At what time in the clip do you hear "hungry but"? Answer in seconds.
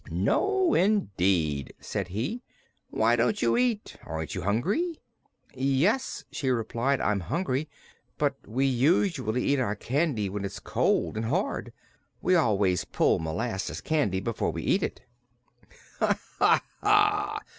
7.19-8.33